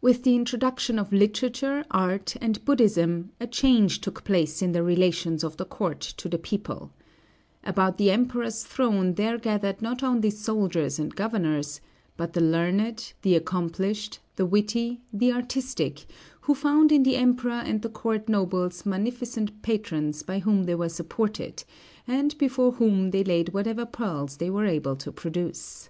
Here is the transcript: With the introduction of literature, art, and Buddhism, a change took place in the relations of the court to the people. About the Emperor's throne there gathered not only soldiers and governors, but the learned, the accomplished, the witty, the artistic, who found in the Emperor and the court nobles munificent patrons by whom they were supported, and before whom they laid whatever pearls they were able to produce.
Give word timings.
With 0.00 0.24
the 0.24 0.34
introduction 0.34 0.98
of 0.98 1.12
literature, 1.12 1.84
art, 1.92 2.34
and 2.40 2.64
Buddhism, 2.64 3.30
a 3.40 3.46
change 3.46 4.00
took 4.00 4.24
place 4.24 4.60
in 4.60 4.72
the 4.72 4.82
relations 4.82 5.44
of 5.44 5.56
the 5.56 5.64
court 5.64 6.00
to 6.00 6.28
the 6.28 6.36
people. 6.36 6.90
About 7.62 7.96
the 7.96 8.10
Emperor's 8.10 8.64
throne 8.64 9.14
there 9.14 9.38
gathered 9.38 9.80
not 9.80 10.02
only 10.02 10.30
soldiers 10.30 10.98
and 10.98 11.14
governors, 11.14 11.80
but 12.16 12.32
the 12.32 12.40
learned, 12.40 13.12
the 13.22 13.36
accomplished, 13.36 14.18
the 14.34 14.46
witty, 14.46 15.00
the 15.12 15.30
artistic, 15.32 16.06
who 16.40 16.52
found 16.52 16.90
in 16.90 17.04
the 17.04 17.14
Emperor 17.14 17.52
and 17.64 17.82
the 17.82 17.88
court 17.88 18.28
nobles 18.28 18.84
munificent 18.84 19.62
patrons 19.62 20.24
by 20.24 20.40
whom 20.40 20.64
they 20.64 20.74
were 20.74 20.88
supported, 20.88 21.62
and 22.04 22.36
before 22.36 22.72
whom 22.72 23.12
they 23.12 23.22
laid 23.22 23.50
whatever 23.50 23.86
pearls 23.86 24.38
they 24.38 24.50
were 24.50 24.66
able 24.66 24.96
to 24.96 25.12
produce. 25.12 25.88